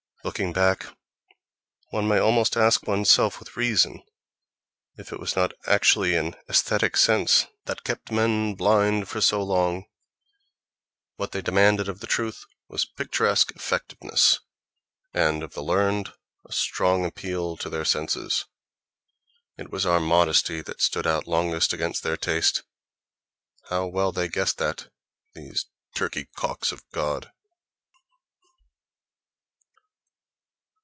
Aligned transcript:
—Looking 0.23 0.53
back, 0.53 0.85
one 1.89 2.07
may 2.07 2.19
almost 2.19 2.55
ask 2.55 2.85
one's 2.85 3.09
self 3.09 3.39
with 3.39 3.57
reason 3.57 4.03
if 4.95 5.11
it 5.11 5.19
was 5.19 5.35
not 5.35 5.51
actually 5.65 6.13
an 6.15 6.35
aesthetic 6.47 6.95
sense 6.95 7.47
that 7.65 7.83
kept 7.83 8.11
men 8.11 8.53
blind 8.53 9.07
so 9.07 9.41
long: 9.41 9.85
what 11.15 11.31
they 11.31 11.41
demanded 11.41 11.89
of 11.89 12.01
the 12.01 12.05
truth 12.05 12.45
was 12.67 12.85
picturesque 12.85 13.51
effectiveness, 13.55 14.37
and 15.11 15.41
of 15.41 15.55
the 15.55 15.63
learned 15.63 16.13
a 16.45 16.51
strong 16.53 17.03
appeal 17.03 17.57
to 17.57 17.67
their 17.67 17.83
senses. 17.83 18.45
It 19.57 19.71
was 19.71 19.87
our 19.87 19.99
modesty 19.99 20.61
that 20.61 20.83
stood 20.83 21.07
out 21.07 21.27
longest 21.27 21.73
against 21.73 22.03
their 22.03 22.15
taste.... 22.15 22.61
How 23.71 23.87
well 23.87 24.11
they 24.11 24.27
guessed 24.27 24.59
that, 24.59 24.89
these 25.33 25.65
turkey 25.95 26.25
cocks 26.35 26.71
of 26.71 26.87
God! 26.91 27.31